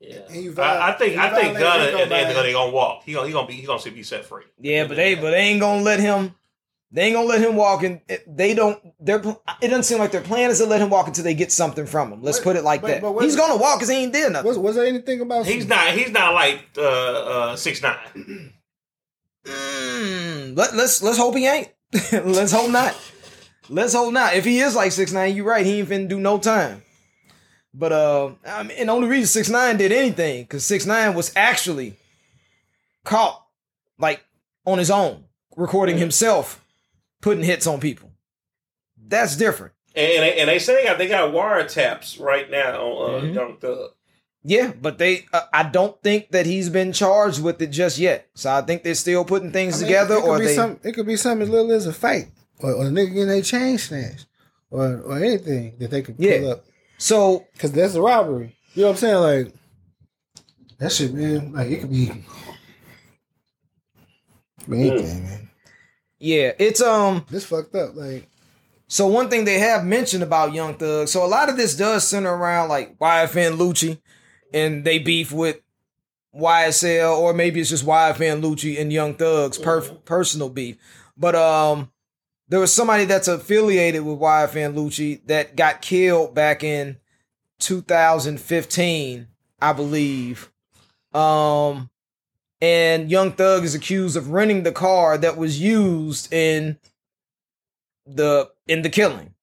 Yeah. 0.00 0.18
And 0.28 0.58
I, 0.58 0.90
I 0.90 0.92
think 0.92 1.14
you 1.14 1.20
I 1.20 1.30
think 1.30 1.56
violate 1.56 1.60
Gunna 1.60 1.84
Rico 1.86 1.98
at 2.02 2.08
the 2.10 2.16
end 2.16 2.28
of 2.30 2.36
the 2.36 2.42
day 2.42 2.52
gonna 2.52 2.72
walk. 2.72 3.02
He 3.04 3.14
gonna 3.14 3.26
he 3.26 3.32
gonna 3.32 3.46
be 3.46 3.54
he 3.54 3.66
gonna 3.66 3.82
be 3.90 4.02
set 4.02 4.24
free. 4.26 4.44
Yeah, 4.60 4.86
but 4.86 4.96
they 4.96 5.14
but 5.14 5.30
they 5.30 5.38
ain't 5.40 5.60
gonna 5.60 5.82
let 5.82 5.98
him. 6.00 6.34
They 6.92 7.06
ain't 7.06 7.14
gonna 7.16 7.26
let 7.26 7.40
him 7.40 7.56
walk 7.56 7.82
in. 7.82 8.02
They 8.26 8.54
don't. 8.54 8.78
They're. 9.00 9.18
It 9.62 9.68
doesn't 9.68 9.82
seem 9.84 9.98
like 9.98 10.12
their 10.12 10.20
plan 10.20 10.50
is 10.50 10.58
to 10.58 10.66
let 10.66 10.80
him 10.80 10.90
walk 10.90 11.08
until 11.08 11.24
they 11.24 11.34
get 11.34 11.50
something 11.50 11.86
from 11.86 12.12
him. 12.12 12.22
Let's 12.22 12.38
But- 12.38 12.44
put 12.44 12.56
it 12.56 12.62
like 12.62 12.82
but- 12.82 12.88
that. 12.88 13.02
but 13.02 13.12
what- 13.14 13.24
He's 13.24 13.34
gonna 13.34 13.56
walk 13.56 13.78
because 13.78 13.88
he 13.88 13.96
ain't 13.96 14.12
did 14.12 14.30
nothing. 14.32 14.46
Was, 14.46 14.58
was 14.58 14.76
there 14.76 14.84
anything 14.86 15.20
about 15.20 15.46
He's 15.46 15.62
some- 15.62 15.70
not 15.70 15.88
he's 15.88 16.10
not 16.10 16.34
like 16.34 16.60
uh 16.76 16.82
uh 16.82 17.56
six 17.56 17.82
nine. 17.82 18.52
Mm, 19.44 20.56
let, 20.56 20.74
let's 20.76 21.02
let's 21.02 21.18
hope 21.18 21.34
he 21.34 21.46
ain't. 21.46 21.68
let's 22.12 22.52
hope 22.52 22.70
not. 22.70 22.96
Let's 23.68 23.94
hope 23.94 24.12
not. 24.12 24.34
If 24.34 24.44
he 24.44 24.60
is 24.60 24.76
like 24.76 24.92
six 24.92 25.12
nine, 25.12 25.34
you're 25.34 25.46
right. 25.46 25.64
He 25.66 25.80
ain't 25.80 25.88
finna 25.88 26.08
do 26.08 26.20
no 26.20 26.38
time. 26.38 26.82
But 27.76 27.92
uh, 27.92 28.30
I 28.46 28.62
mean, 28.62 28.76
and 28.78 28.88
the 28.88 28.92
only 28.92 29.08
reason 29.08 29.26
six 29.26 29.48
nine 29.50 29.76
did 29.76 29.90
anything 29.92 30.42
because 30.44 30.64
six 30.64 30.86
nine 30.86 31.14
was 31.14 31.32
actually 31.34 31.96
caught 33.04 33.44
like 33.98 34.24
on 34.64 34.78
his 34.78 34.90
own, 34.90 35.24
recording 35.56 35.98
himself, 35.98 36.64
putting 37.20 37.42
hits 37.44 37.66
on 37.66 37.80
people. 37.80 38.10
That's 39.06 39.36
different. 39.36 39.72
And, 39.96 40.10
and, 40.10 40.22
they, 40.22 40.40
and 40.40 40.48
they 40.48 40.58
say 40.58 40.74
they 40.76 40.84
got 40.84 40.98
they 40.98 41.08
got 41.08 41.32
wiretaps 41.32 42.20
right 42.20 42.50
now 42.50 42.80
on 42.82 43.14
uh, 43.14 43.22
Mhm. 43.24 43.34
Young 43.34 43.56
Thug. 43.58 43.90
Yeah, 44.46 44.72
but 44.78 44.98
they, 44.98 45.24
uh, 45.32 45.40
I 45.54 45.62
don't 45.62 46.00
think 46.02 46.30
that 46.32 46.44
he's 46.44 46.68
been 46.68 46.92
charged 46.92 47.42
with 47.42 47.62
it 47.62 47.68
just 47.68 47.98
yet. 47.98 48.28
So 48.34 48.52
I 48.52 48.60
think 48.60 48.82
they're 48.82 48.94
still 48.94 49.24
putting 49.24 49.52
things 49.52 49.76
I 49.76 49.78
mean, 49.78 49.86
together, 49.86 50.16
or 50.16 50.38
they. 50.38 50.54
some, 50.54 50.78
it 50.82 50.92
could 50.92 51.06
be 51.06 51.16
something 51.16 51.42
as 51.44 51.48
little 51.48 51.72
as 51.72 51.86
a 51.86 51.94
fight, 51.94 52.26
or, 52.58 52.72
or 52.74 52.84
a 52.86 52.90
nigga 52.90 53.08
getting 53.14 53.28
their 53.28 53.40
chain 53.42 53.78
snatched, 53.78 54.26
or 54.70 55.00
or 55.00 55.16
anything 55.16 55.76
that 55.78 55.90
they 55.90 56.02
could 56.02 56.16
pull 56.18 56.26
Yeah. 56.26 56.48
up. 56.50 56.64
So 57.04 57.46
Cause 57.58 57.70
that's 57.70 57.94
a 57.94 58.00
robbery. 58.00 58.56
You 58.72 58.82
know 58.82 58.88
what 58.88 58.94
I'm 58.94 58.98
saying? 58.98 59.16
Like 59.16 59.54
that 60.78 60.90
shit, 60.90 61.12
man. 61.12 61.52
Like 61.52 61.70
it 61.70 61.80
could 61.80 61.90
be, 61.90 62.10
anything, 64.66 65.24
man. 65.24 65.50
yeah, 66.18 66.52
it's 66.58 66.80
um. 66.80 67.26
This 67.28 67.44
fucked 67.44 67.74
up. 67.74 67.94
Like 67.94 68.26
So 68.86 69.06
one 69.06 69.28
thing 69.28 69.44
they 69.44 69.58
have 69.58 69.84
mentioned 69.84 70.22
about 70.22 70.54
Young 70.54 70.76
Thug, 70.76 71.08
so 71.08 71.22
a 71.22 71.28
lot 71.28 71.50
of 71.50 71.58
this 71.58 71.76
does 71.76 72.08
center 72.08 72.34
around 72.34 72.70
like 72.70 72.98
YFN 72.98 73.58
Lucci, 73.58 74.00
and 74.54 74.82
they 74.82 74.98
beef 74.98 75.30
with 75.30 75.60
YSL, 76.34 77.18
or 77.18 77.34
maybe 77.34 77.60
it's 77.60 77.68
just 77.68 77.84
YFN 77.84 78.40
Lucci 78.40 78.80
and 78.80 78.90
Young 78.90 79.14
Thug's 79.14 79.58
per- 79.58 79.82
personal 79.82 80.48
beef. 80.48 80.78
But 81.18 81.34
um, 81.34 81.90
there 82.48 82.60
was 82.60 82.72
somebody 82.72 83.04
that's 83.04 83.28
affiliated 83.28 84.04
with 84.04 84.18
YFN 84.18 84.74
Lucci 84.74 85.24
that 85.26 85.56
got 85.56 85.82
killed 85.82 86.34
back 86.34 86.62
in 86.62 86.98
2015, 87.60 89.28
I 89.60 89.72
believe. 89.72 90.50
Um, 91.12 91.90
and 92.60 93.10
Young 93.10 93.32
Thug 93.32 93.64
is 93.64 93.74
accused 93.74 94.16
of 94.16 94.30
renting 94.30 94.62
the 94.62 94.72
car 94.72 95.16
that 95.18 95.36
was 95.36 95.60
used 95.60 96.32
in 96.32 96.78
the 98.06 98.50
in 98.66 98.82
the 98.82 98.90
killing. 98.90 99.34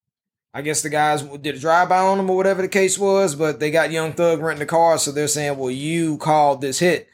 I 0.54 0.62
guess 0.62 0.82
the 0.82 0.90
guys 0.90 1.22
did 1.22 1.56
a 1.56 1.60
drive 1.60 1.90
by 1.90 2.00
on 2.00 2.20
him 2.20 2.30
or 2.30 2.36
whatever 2.36 2.62
the 2.62 2.68
case 2.68 3.00
was, 3.00 3.36
but 3.36 3.60
they 3.60 3.72
got 3.72 3.92
Young 3.92 4.12
Thug 4.14 4.42
renting 4.42 4.60
the 4.60 4.66
car, 4.66 4.98
so 4.98 5.12
they're 5.12 5.28
saying, 5.28 5.58
"Well, 5.58 5.72
you 5.72 6.18
called 6.18 6.62
this 6.62 6.80
hit," 6.80 7.08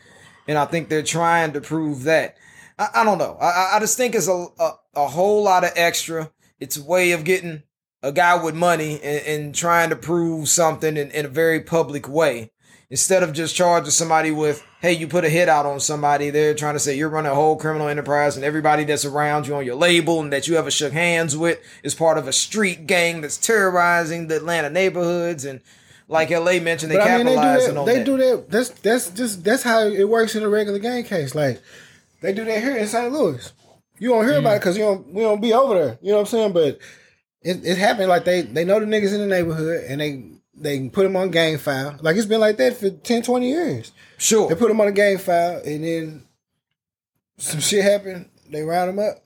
and 0.48 0.58
I 0.58 0.66
think 0.66 0.90
they're 0.90 1.04
trying 1.04 1.54
to 1.54 1.62
prove 1.62 2.04
that. 2.04 2.36
I, 2.78 2.88
I 2.96 3.04
don't 3.04 3.18
know. 3.18 3.38
I, 3.40 3.74
I 3.76 3.80
just 3.80 3.98
think 3.98 4.16
it's 4.16 4.28
a, 4.28 4.46
a 4.60 4.72
a 4.96 5.08
whole 5.08 5.44
lot 5.44 5.64
of 5.64 5.72
extra. 5.76 6.32
It's 6.60 6.78
a 6.78 6.84
way 6.84 7.12
of 7.12 7.24
getting 7.24 7.64
a 8.04 8.12
guy 8.12 8.42
with 8.42 8.56
money 8.56 9.00
and, 9.02 9.26
and 9.26 9.56
trying 9.56 9.90
to 9.90 9.96
prove 9.96 10.48
something 10.50 10.98
in, 10.98 11.12
in 11.12 11.26
a 11.26 11.30
very 11.30 11.60
public 11.62 12.08
way 12.08 12.52
instead 12.90 13.22
of 13.22 13.34
just 13.34 13.54
charging 13.54 13.92
somebody 13.92 14.32
with, 14.32 14.64
hey, 14.80 14.94
you 14.94 15.08
put 15.08 15.26
a 15.26 15.30
hit 15.30 15.50
out 15.50 15.66
on 15.66 15.78
somebody, 15.80 16.30
they're 16.30 16.54
trying 16.54 16.74
to 16.76 16.80
say 16.80 16.96
you're 16.96 17.10
running 17.10 17.32
a 17.32 17.36
whole 17.36 17.58
criminal 17.58 17.90
enterprise 17.90 18.38
and 18.38 18.46
everybody 18.46 18.86
that's 18.86 19.04
around 19.04 19.46
you 19.46 19.54
on 19.56 19.66
your 19.66 19.76
label 19.76 20.22
and 20.22 20.32
that 20.32 20.48
you 20.48 20.56
ever 20.56 20.72
shook 20.72 20.94
hands 20.94 21.36
with 21.36 21.60
is 21.84 21.94
part 21.94 22.18
of 22.18 22.28
a 22.30 22.32
street 22.34 22.88
gang 22.88 23.20
that's 23.20 23.36
terrorizing 23.38 24.28
the 24.28 24.38
Atlanta 24.38 24.70
neighborhoods 24.70 25.44
and 25.44 25.60
like 26.08 26.30
LA 26.30 26.60
mentioned, 26.62 26.92
they 26.92 26.96
But 26.98 27.10
I 27.10 27.18
mean, 27.18 27.26
they 27.26 27.36
do 27.36 27.42
that. 27.42 27.78
on 27.78 27.86
They 27.86 27.98
that. 27.98 28.06
do 28.06 28.18
that. 28.18 28.50
That's 28.50 28.70
that's 28.70 29.10
just 29.10 29.44
that's 29.44 29.64
how 29.64 29.82
it 29.82 30.08
works 30.08 30.36
in 30.36 30.44
a 30.44 30.48
regular 30.48 30.80
gang 30.80 31.04
case. 31.04 31.36
Like 31.36 31.62
they 32.22 32.34
do 32.34 32.46
that 32.46 32.62
here 32.62 32.78
in 32.78 32.88
St. 32.88 33.12
Louis. 33.12 33.54
You 34.00 34.10
don't 34.10 34.28
hear 34.28 34.40
about 34.40 34.54
it 34.54 34.58
mm. 34.58 34.60
because 34.60 34.78
you 34.78 34.84
don't 34.84 35.14
we 35.14 35.22
don't 35.22 35.42
be 35.42 35.54
over 35.54 35.74
there. 35.74 36.00
You 36.02 36.12
know 36.12 36.18
what 36.18 36.22
I'm 36.22 36.26
saying? 36.28 36.54
But 36.54 36.80
it, 37.42 37.66
it 37.66 37.78
happened 37.78 38.10
like 38.10 38.26
they 38.26 38.42
they 38.42 38.66
know 38.66 38.80
the 38.80 38.86
niggas 38.86 39.14
in 39.14 39.22
the 39.22 39.28
neighborhood 39.28 39.86
and 39.88 40.02
they 40.02 40.32
they 40.54 40.78
can 40.78 40.90
put 40.90 41.04
them 41.04 41.16
on 41.16 41.32
gang 41.32 41.58
file. 41.58 41.98
Like 42.02 42.16
it's 42.16 42.26
been 42.26 42.40
like 42.40 42.58
that 42.58 42.78
for 42.78 42.90
10, 42.90 43.24
20 43.24 43.50
years. 43.50 43.92
Sure. 44.18 44.50
They 44.50 44.56
put 44.56 44.70
them 44.70 44.82
on 44.82 44.88
a 44.88 44.92
gang 44.92 45.18
file 45.18 45.62
and 45.66 45.84
then 45.84 46.24
some 47.38 47.60
shit 47.60 47.84
happened. 47.84 48.30
They 48.50 48.62
round 48.62 48.90
them 48.90 49.00
up. 49.00 49.24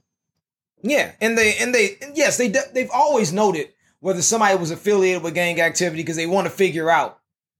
Yeah, 0.83 1.11
and 1.21 1.37
they 1.37 1.55
and 1.57 1.73
they 1.73 1.97
yes 2.15 2.37
they 2.37 2.49
de- 2.49 2.71
they've 2.73 2.89
always 2.91 3.31
noted 3.31 3.69
whether 3.99 4.21
somebody 4.21 4.57
was 4.57 4.71
affiliated 4.71 5.21
with 5.21 5.35
gang 5.35 5.61
activity 5.61 6.01
because 6.01 6.15
they 6.15 6.25
want 6.25 6.45
to 6.45 6.51
figure 6.51 6.89
out 6.89 7.19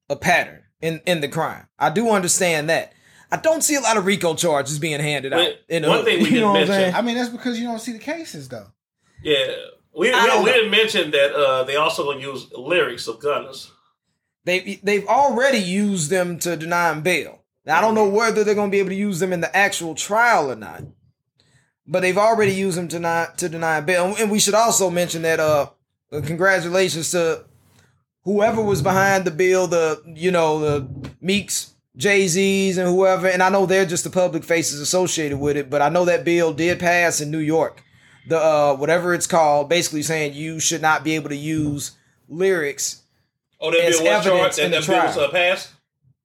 a 0.10 0.16
pattern 0.16 0.64
in 0.82 1.02
in 1.06 1.22
the 1.22 1.28
crime. 1.28 1.68
I 1.78 1.92
do 1.92 2.10
understand 2.10 2.70
that. 2.70 2.94
I 3.32 3.38
don't 3.38 3.62
see 3.64 3.76
a 3.76 3.80
lot 3.82 3.98
of 3.98 4.06
RICO 4.06 4.36
charges 4.36 4.78
being 4.80 5.00
handed 5.00 5.32
out. 5.34 5.40
Wait, 5.40 5.60
in 5.70 5.84
the 5.84 5.88
one 5.90 5.98
hood. 6.00 6.06
thing 6.06 6.18
we 6.20 6.26
You 6.26 6.30
didn't 6.32 6.48
I'm 6.48 6.54
mention- 6.54 6.74
saying? 6.76 6.96
I 6.96 7.02
mean, 7.02 7.16
that's 7.16 7.30
because 7.30 7.60
you 7.60 7.66
don't 7.68 7.80
see 7.80 7.94
the 7.94 8.00
cases 8.00 8.50
though. 8.50 8.68
Yeah, 9.24 9.54
we 9.96 10.12
I 10.12 10.22
we, 10.24 10.28
don't 10.28 10.44
we 10.44 10.52
didn't 10.52 10.72
mention 10.72 11.12
that 11.12 11.34
uh, 11.34 11.64
they 11.64 11.76
also 11.78 12.04
gonna 12.04 12.20
use 12.20 12.52
lyrics 12.54 13.08
of 13.08 13.20
Gunna's. 13.20 13.72
They 14.44 14.80
they've 14.84 15.08
already 15.08 15.60
used 15.60 16.10
them 16.10 16.40
to 16.40 16.58
deny 16.58 16.92
him 16.92 17.02
bail. 17.02 17.44
Now, 17.66 17.78
I 17.78 17.82
don't 17.82 17.94
know 17.94 18.10
whether 18.10 18.44
they're 18.44 18.56
going 18.56 18.72
to 18.72 18.76
be 18.76 18.80
able 18.80 18.90
to 18.90 18.96
use 18.96 19.20
them 19.20 19.32
in 19.32 19.40
the 19.42 19.56
actual 19.56 19.94
trial 19.94 20.50
or 20.52 20.56
not, 20.56 20.82
but 21.86 22.00
they've 22.00 22.18
already 22.18 22.54
used 22.54 22.76
them 22.76 22.88
to 22.88 23.00
not 23.00 23.38
to 23.38 23.50
deny 23.50 23.80
bail. 23.82 24.16
And 24.20 24.32
we 24.32 24.40
should 24.40 24.56
also 24.56 24.90
mention 24.90 25.22
that 25.22 25.40
uh, 25.40 25.68
congratulations 26.10 27.12
to 27.12 27.46
whoever 28.24 28.64
was 28.64 28.82
behind 28.82 29.26
the 29.26 29.32
bill, 29.32 29.68
the 29.68 30.02
you 30.08 30.32
know 30.32 30.60
the 30.60 30.88
Meeks, 31.22 31.76
Jay 32.02 32.28
Z's, 32.28 32.78
and 32.78 32.90
whoever. 32.90 33.28
And 33.28 33.42
I 33.44 33.50
know 33.50 33.66
they're 33.66 33.86
just 33.86 34.04
the 34.04 34.10
public 34.10 34.44
faces 34.44 34.80
associated 34.82 35.40
with 35.40 35.56
it, 35.56 35.70
but 35.70 35.82
I 35.82 35.90
know 35.90 36.04
that 36.06 36.26
bill 36.26 36.52
did 36.54 36.80
pass 36.80 37.22
in 37.22 37.30
New 37.32 37.38
York. 37.40 37.84
The 38.28 38.38
uh, 38.40 38.76
whatever 38.76 39.14
it's 39.14 39.28
called, 39.28 39.70
basically 39.70 40.02
saying 40.04 40.34
you 40.34 40.60
should 40.60 40.82
not 40.82 41.04
be 41.04 41.16
able 41.16 41.30
to 41.30 41.36
use 41.36 41.92
lyrics 42.28 43.04
Oh, 43.60 43.70
that 43.72 43.80
As 43.86 43.98
bill 44.00 44.06
was 44.18 44.26
evidence 44.28 44.56
charged. 44.56 44.60
in 44.60 44.72
That, 44.72 44.82
the 44.82 44.88
that 44.88 45.14
bill 45.14 45.24
was 45.24 45.30
uh, 45.30 45.32
passed. 45.32 45.70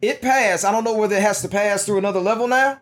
it 0.01 0.23
passed. 0.23 0.65
I 0.65 0.73
don't 0.73 0.85
know 0.85 0.95
whether 0.97 1.17
it 1.17 1.23
has 1.23 1.43
to 1.43 1.49
pass 1.49 1.85
through 1.85 1.99
another 1.99 2.21
level 2.21 2.49
now, 2.49 2.81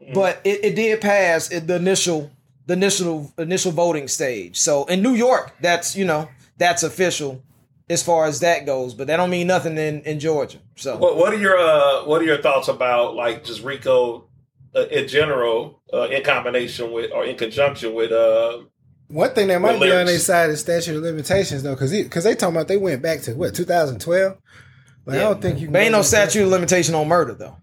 Mm. 0.00 0.14
but 0.14 0.40
it, 0.44 0.64
it 0.64 0.76
did 0.76 1.00
pass 1.00 1.52
at 1.52 1.66
the 1.66 1.74
initial 1.74 2.30
the 2.66 2.74
initial 2.74 3.32
initial 3.38 3.72
voting 3.72 4.06
stage. 4.06 4.56
So 4.56 4.84
in 4.84 5.02
New 5.02 5.14
York, 5.14 5.56
that's 5.60 5.96
you 5.96 6.04
know 6.04 6.28
that's 6.56 6.84
official 6.84 7.42
as 7.90 8.02
far 8.02 8.26
as 8.26 8.40
that 8.40 8.66
goes, 8.66 8.94
but 8.94 9.06
that 9.06 9.16
don't 9.16 9.30
mean 9.30 9.46
nothing 9.46 9.78
in 9.78 10.02
in 10.02 10.20
Georgia. 10.20 10.58
So 10.76 10.96
What, 10.96 11.16
what 11.16 11.32
are 11.32 11.38
your 11.38 11.58
uh, 11.58 12.04
What 12.04 12.20
are 12.20 12.24
your 12.24 12.42
thoughts 12.42 12.68
about 12.68 13.14
like 13.14 13.44
just 13.44 13.62
Rico 13.62 14.28
uh, 14.74 14.86
in 14.88 15.08
general, 15.08 15.80
uh, 15.92 16.08
in 16.08 16.22
combination 16.22 16.92
with 16.92 17.10
or 17.12 17.24
in 17.24 17.36
conjunction 17.36 17.94
with? 17.94 18.12
Uh, 18.12 18.60
One 19.08 19.30
thing 19.30 19.48
that 19.48 19.60
might 19.60 19.78
With 19.78 19.88
be 19.88 19.92
on 19.92 20.06
their 20.06 20.18
side 20.18 20.50
is 20.50 20.60
statute 20.60 20.96
of 20.96 21.02
limitations 21.02 21.62
though, 21.62 21.74
because 21.74 21.92
because 21.92 22.24
they 22.24 22.34
talking 22.34 22.56
about 22.56 22.68
they 22.68 22.76
went 22.76 23.02
back 23.02 23.22
to 23.22 23.34
what 23.34 23.54
2012. 23.54 24.36
Like 25.06 25.16
I 25.16 25.20
don't 25.20 25.40
think 25.40 25.58
you. 25.60 25.66
can 25.66 25.72
there 25.72 25.82
ain't 25.82 25.92
no 25.92 26.02
statute 26.02 26.42
of 26.44 26.50
limitation 26.50 26.94
on 26.94 27.08
murder 27.08 27.34
though. 27.34 27.56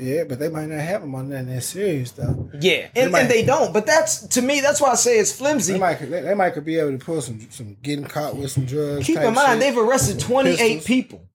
Yeah, 0.00 0.24
but 0.24 0.38
they 0.38 0.48
might 0.48 0.66
not 0.66 0.80
have 0.80 1.00
them 1.02 1.14
on 1.14 1.28
nothing 1.28 1.46
that 1.54 1.62
serious 1.62 2.10
though. 2.12 2.50
Yeah, 2.60 2.88
and, 2.96 3.12
might- 3.12 3.20
and 3.22 3.30
they 3.30 3.44
don't. 3.44 3.72
But 3.72 3.86
that's 3.86 4.26
to 4.28 4.42
me, 4.42 4.60
that's 4.60 4.80
why 4.80 4.90
I 4.90 4.94
say 4.94 5.18
it's 5.18 5.32
flimsy. 5.32 5.74
They 5.74 5.78
might 5.78 5.96
could- 5.98 6.10
they, 6.10 6.22
they 6.22 6.34
might 6.34 6.50
could 6.50 6.64
be 6.64 6.78
able 6.78 6.92
to 6.98 7.04
pull 7.04 7.20
some 7.20 7.40
some 7.50 7.76
getting 7.82 8.04
caught 8.04 8.36
with 8.36 8.50
some 8.50 8.64
drugs. 8.64 9.06
Keep 9.06 9.18
in 9.18 9.34
mind, 9.34 9.60
shit. 9.62 9.74
they've 9.74 9.78
arrested 9.78 10.18
28 10.20 10.84
people. 10.84 11.26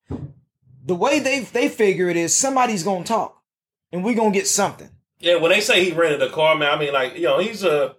The 0.86 0.96
way 0.96 1.20
they 1.20 1.40
they 1.42 1.70
figure 1.70 2.10
it 2.10 2.18
is 2.18 2.36
somebody's 2.36 2.84
gonna 2.84 3.04
talk, 3.06 3.42
and 3.92 4.04
we're 4.04 4.16
gonna 4.16 4.32
get 4.32 4.48
something. 4.48 4.90
yeah, 5.20 5.36
when 5.36 5.52
they 5.52 5.60
say 5.62 5.84
he 5.84 5.92
rented 5.94 6.22
a 6.22 6.30
car, 6.30 6.56
man, 6.56 6.72
I 6.72 6.80
mean 6.80 6.94
like 6.94 7.16
you 7.16 7.24
know 7.24 7.40
he's 7.40 7.64
a 7.64 7.96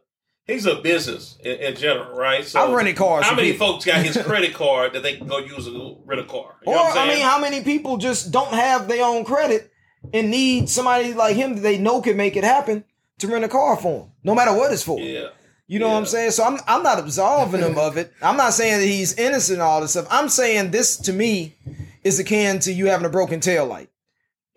he's 0.46 0.66
a 0.66 0.76
business 0.76 1.36
in, 1.42 1.56
in 1.56 1.74
general, 1.74 2.16
right? 2.16 2.44
So 2.44 2.60
I've 2.60 2.70
rented 2.72 2.94
cars 2.96 3.24
How 3.24 3.34
many 3.34 3.50
people. 3.52 3.72
folks 3.72 3.84
got 3.84 4.04
his 4.06 4.16
credit 4.24 4.54
card 4.54 4.92
that 4.92 5.02
they 5.02 5.16
can 5.16 5.26
go 5.26 5.38
use 5.38 5.64
to 5.66 5.98
rent 6.04 6.20
a 6.20 6.24
car? 6.24 6.54
You 6.64 6.70
Or 6.72 6.76
know 6.76 6.82
what 6.84 6.96
I'm 6.96 7.10
I 7.10 7.14
mean, 7.14 7.22
how 7.24 7.40
many 7.40 7.62
people 7.64 7.96
just 7.96 8.30
don't 8.30 8.52
have 8.52 8.86
their 8.86 9.04
own 9.04 9.24
credit 9.24 9.72
and 10.12 10.30
need 10.30 10.68
somebody 10.68 11.12
like 11.14 11.36
him 11.36 11.54
that 11.56 11.60
they 11.60 11.78
know 11.78 12.00
can 12.02 12.16
make 12.16 12.36
it 12.36 12.44
happen 12.44 12.84
to 13.18 13.28
rent 13.28 13.44
a 13.44 13.48
car 13.48 13.76
for 13.76 14.00
them, 14.02 14.10
no 14.24 14.34
matter 14.34 14.52
what 14.54 14.72
it's 14.72 14.82
for. 14.82 14.98
yeah. 15.00 15.28
You 15.68 15.80
know 15.80 15.88
what 15.88 15.96
I'm 15.96 16.06
saying? 16.06 16.30
So 16.30 16.44
I'm 16.44 16.58
I'm 16.68 16.84
not 16.84 17.00
absolving 17.00 17.60
him 17.60 17.76
of 17.76 17.96
it. 17.96 18.12
I'm 18.22 18.36
not 18.36 18.52
saying 18.52 18.78
that 18.78 18.86
he's 18.86 19.18
innocent 19.18 19.54
and 19.54 19.62
all 19.62 19.80
this 19.80 19.90
stuff. 19.92 20.06
I'm 20.10 20.28
saying 20.28 20.70
this 20.70 20.96
to 20.98 21.12
me 21.12 21.56
is 22.04 22.20
akin 22.20 22.60
to 22.60 22.72
you 22.72 22.86
having 22.86 23.04
a 23.04 23.08
broken 23.10 23.40
tail 23.40 23.66
light. 23.66 23.90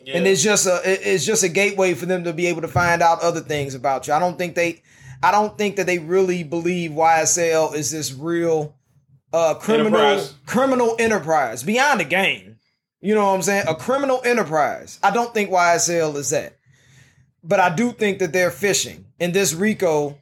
Yeah. 0.02 0.18
and 0.18 0.28
it's 0.28 0.44
just 0.44 0.68
a 0.68 0.80
it's 0.86 1.26
just 1.26 1.44
a 1.44 1.50
gateway 1.50 1.96
for 1.96 2.06
them 2.06 2.24
to 2.26 2.32
be 2.34 2.46
able 2.46 2.62
to 2.62 2.68
find 2.68 3.02
out 3.02 3.22
other 3.22 3.40
things 3.42 3.74
about 3.74 4.08
you. 4.08 4.14
I 4.14 4.20
don't 4.20 4.38
think 4.38 4.54
they 4.54 4.84
I 5.24 5.32
don't 5.32 5.58
think 5.58 5.78
that 5.78 5.88
they 5.88 5.98
really 5.98 6.44
believe 6.44 6.92
YSL 6.92 7.74
is 7.74 7.90
this 7.90 8.14
real 8.14 8.76
uh 9.34 9.56
criminal 9.56 10.00
Enterprise. 10.00 10.36
criminal 10.46 10.96
enterprise 11.00 11.64
beyond 11.64 12.02
the 12.02 12.06
game. 12.06 12.59
You 13.02 13.16
know 13.16 13.26
what 13.28 13.36
I'm 13.36 13.42
saying? 13.42 13.66
A 13.68 13.76
criminal 13.76 14.22
enterprise. 14.26 15.00
I 15.02 15.12
don't 15.12 15.34
think 15.34 15.50
YSL 15.50 16.16
is 16.16 16.32
that. 16.32 16.58
But 17.44 17.60
I 17.60 17.74
do 17.74 17.92
think 17.92 18.20
that 18.20 18.34
they're 18.34 18.52
fishing. 18.52 19.06
And 19.20 19.34
this 19.34 19.54
RICO 19.54 20.18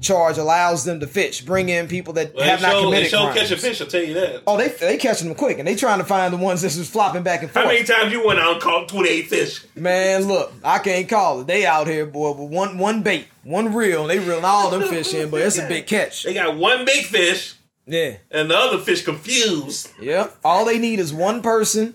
charge 0.00 0.36
allows 0.36 0.84
them 0.84 0.98
to 1.00 1.06
fish, 1.06 1.42
bring 1.42 1.68
in 1.68 1.86
people 1.86 2.14
that 2.14 2.34
well, 2.34 2.44
have 2.44 2.60
they 2.60 2.66
not 2.66 2.72
show, 2.72 2.78
they 2.80 2.84
committed 2.86 3.10
show 3.10 3.22
crimes. 3.24 3.38
catch 3.38 3.50
a 3.52 3.56
fish. 3.56 3.80
I'll 3.80 3.86
tell 3.86 4.02
you 4.02 4.14
that. 4.14 4.42
Oh, 4.46 4.56
they 4.56 4.68
they 4.68 4.96
catching 4.96 5.28
them 5.28 5.36
quick, 5.36 5.58
and 5.58 5.68
they 5.68 5.76
trying 5.76 5.98
to 5.98 6.04
find 6.04 6.32
the 6.32 6.38
ones 6.38 6.62
that's 6.62 6.76
just 6.76 6.90
flopping 6.92 7.22
back 7.22 7.42
and 7.42 7.50
forth. 7.50 7.64
How 7.66 7.70
many 7.70 7.84
times 7.84 8.12
you 8.12 8.26
went 8.26 8.40
out 8.40 8.54
and 8.54 8.60
caught 8.62 8.88
28 8.88 9.28
fish? 9.28 9.64
Man, 9.76 10.26
look, 10.26 10.52
I 10.64 10.78
can't 10.80 11.08
call 11.08 11.42
it. 11.42 11.46
They 11.46 11.64
out 11.66 11.86
here, 11.86 12.04
boy, 12.06 12.32
with 12.32 12.50
one 12.50 12.78
one 12.78 13.02
bait, 13.02 13.28
one 13.44 13.72
reel, 13.74 14.02
and 14.02 14.10
they 14.10 14.18
reeling 14.18 14.44
all 14.44 14.70
them 14.70 14.88
fish 14.88 15.14
in, 15.14 15.30
but 15.30 15.40
it's 15.42 15.58
a 15.58 15.68
big 15.68 15.86
catch. 15.86 16.24
They 16.24 16.34
got 16.34 16.56
one 16.56 16.84
big 16.84 17.04
fish 17.04 17.54
Yeah, 17.86 18.16
and 18.30 18.50
the 18.50 18.56
other 18.56 18.78
fish 18.78 19.04
confused. 19.04 19.90
yep. 20.00 20.36
All 20.44 20.64
they 20.64 20.78
need 20.78 20.98
is 20.98 21.12
one 21.12 21.42
person 21.42 21.94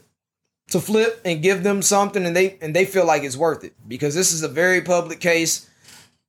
to 0.72 0.80
flip 0.80 1.22
and 1.24 1.42
give 1.42 1.64
them 1.64 1.82
something, 1.82 2.26
and 2.26 2.36
they 2.36 2.58
and 2.62 2.76
they 2.76 2.86
feel 2.86 3.06
like 3.06 3.24
it's 3.24 3.38
worth 3.38 3.64
it 3.64 3.74
because 3.88 4.16
this 4.16 4.32
is 4.32 4.44
a 4.44 4.48
very 4.48 4.82
public 4.82 5.20
case. 5.20 5.70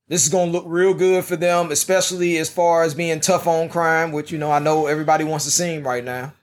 This 0.07 0.23
is 0.23 0.29
gonna 0.29 0.51
look 0.51 0.63
real 0.67 0.93
good 0.93 1.23
for 1.25 1.35
them, 1.35 1.71
especially 1.71 2.37
as 2.37 2.49
far 2.49 2.83
as 2.83 2.93
being 2.95 3.19
tough 3.19 3.47
on 3.47 3.69
crime, 3.69 4.11
which 4.11 4.31
you 4.31 4.37
know 4.37 4.51
I 4.51 4.59
know 4.59 4.87
everybody 4.87 5.23
wants 5.23 5.45
to 5.45 5.51
see 5.51 5.77
right 5.77 6.03
now. 6.03 6.33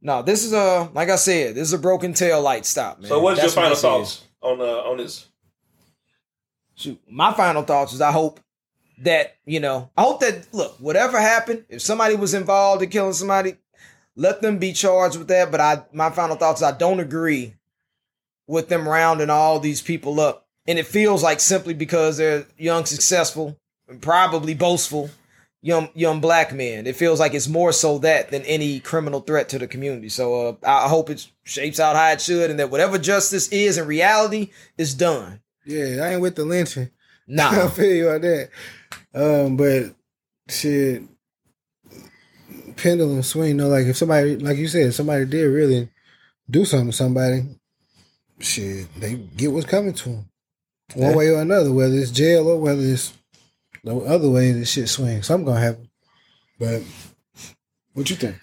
No, 0.00 0.22
this 0.22 0.44
is 0.44 0.52
a 0.52 0.90
like 0.94 1.08
I 1.08 1.16
said, 1.16 1.54
this 1.54 1.68
is 1.68 1.72
a 1.72 1.78
broken 1.78 2.14
tail 2.14 2.40
light 2.40 2.66
stop, 2.66 3.00
man. 3.00 3.08
So, 3.08 3.20
what's 3.20 3.40
That's 3.40 3.54
your 3.54 3.62
final 3.62 3.76
is. 3.76 3.82
thoughts 3.82 4.24
on 4.42 4.60
uh, 4.60 4.64
on 4.64 4.96
this? 4.96 5.26
shoot, 6.76 7.00
my 7.10 7.32
final 7.32 7.62
thoughts 7.62 7.92
is 7.92 8.00
I 8.00 8.12
hope 8.12 8.40
that, 8.98 9.36
you 9.44 9.60
know, 9.60 9.90
I 9.96 10.02
hope 10.02 10.20
that, 10.20 10.46
look, 10.52 10.76
whatever 10.78 11.20
happened, 11.20 11.64
if 11.68 11.82
somebody 11.82 12.14
was 12.14 12.34
involved 12.34 12.82
in 12.82 12.88
killing 12.90 13.12
somebody, 13.12 13.54
let 14.16 14.42
them 14.42 14.58
be 14.58 14.72
charged 14.72 15.16
with 15.16 15.28
that. 15.28 15.50
But 15.50 15.60
I, 15.60 15.82
my 15.92 16.10
final 16.10 16.36
thoughts, 16.36 16.62
I 16.62 16.72
don't 16.72 17.00
agree 17.00 17.54
with 18.46 18.68
them 18.68 18.88
rounding 18.88 19.30
all 19.30 19.60
these 19.60 19.82
people 19.82 20.18
up. 20.20 20.46
And 20.66 20.78
it 20.78 20.86
feels 20.86 21.22
like 21.22 21.38
simply 21.38 21.74
because 21.74 22.16
they're 22.16 22.46
young, 22.58 22.84
successful, 22.86 23.56
and 23.88 24.02
probably 24.02 24.54
boastful 24.54 25.10
young 25.62 25.88
young 25.94 26.20
black 26.20 26.52
men. 26.52 26.86
It 26.86 26.96
feels 26.96 27.18
like 27.18 27.34
it's 27.34 27.48
more 27.48 27.72
so 27.72 27.98
that 27.98 28.30
than 28.30 28.42
any 28.42 28.78
criminal 28.80 29.20
threat 29.20 29.48
to 29.50 29.58
the 29.58 29.66
community. 29.66 30.08
So 30.08 30.48
uh, 30.48 30.54
I 30.66 30.88
hope 30.88 31.08
it 31.10 31.26
shapes 31.44 31.80
out 31.80 31.96
how 31.96 32.10
it 32.10 32.20
should, 32.20 32.50
and 32.50 32.58
that 32.60 32.70
whatever 32.70 32.98
justice 32.98 33.48
is 33.48 33.78
in 33.78 33.86
reality 33.86 34.50
is 34.78 34.94
done. 34.94 35.40
Yeah, 35.64 36.02
I 36.04 36.12
ain't 36.12 36.20
with 36.20 36.36
the 36.36 36.44
lynching. 36.44 36.90
I 37.28 37.32
Nah. 37.32 37.68
feel 37.68 37.94
you 37.94 38.10
on 38.10 38.20
that. 38.20 38.50
Um, 39.14 39.56
but 39.56 39.94
shit, 40.48 41.02
pendulum 42.76 43.22
swing. 43.22 43.48
You 43.48 43.54
know, 43.54 43.68
like 43.68 43.86
if 43.86 43.96
somebody, 43.96 44.36
like 44.36 44.56
you 44.58 44.68
said, 44.68 44.86
if 44.88 44.94
somebody 44.94 45.24
did 45.24 45.44
really 45.46 45.88
do 46.50 46.64
something 46.64 46.90
to 46.90 46.96
somebody, 46.96 47.44
shit, 48.40 48.86
they 49.00 49.14
get 49.14 49.52
what's 49.52 49.66
coming 49.66 49.94
to 49.94 50.08
them, 50.10 50.28
one 50.94 51.10
Yeah. 51.10 51.16
way 51.16 51.28
or 51.30 51.40
another. 51.40 51.72
Whether 51.72 51.96
it's 51.96 52.10
jail 52.10 52.48
or 52.48 52.60
whether 52.60 52.82
it's 52.82 53.12
the 53.84 53.96
other 53.96 54.28
way, 54.30 54.52
this 54.52 54.70
shit 54.70 54.88
swings. 54.88 55.26
Something 55.26 55.46
gonna 55.46 55.60
happen. 55.60 55.88
But 56.58 56.82
what 57.94 58.08
you 58.10 58.16
think? 58.16 58.36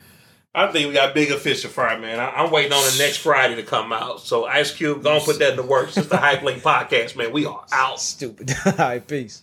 I 0.55 0.71
think 0.71 0.87
we 0.87 0.93
got 0.93 1.15
bigger 1.15 1.37
fish 1.37 1.63
to 1.63 1.67
fry, 1.67 1.97
man. 1.97 2.19
I, 2.19 2.29
I'm 2.29 2.51
waiting 2.51 2.73
on 2.73 2.83
the 2.91 2.97
next 2.99 3.17
Friday 3.17 3.55
to 3.55 3.63
come 3.63 3.91
out. 3.91 4.19
So 4.19 4.45
Ice 4.45 4.71
Cube, 4.71 5.01
go 5.01 5.15
and 5.15 5.23
put 5.25 5.39
that 5.39 5.51
in 5.51 5.55
the 5.55 5.63
works. 5.63 5.97
It's 5.97 6.07
the 6.09 6.17
Hype 6.17 6.43
Link 6.43 6.61
podcast, 6.61 7.15
man. 7.15 7.31
We 7.31 7.45
are 7.47 7.65
out. 7.71 7.99
Stupid. 7.99 8.53
All 8.65 8.73
right, 8.77 9.05
peace. 9.07 9.41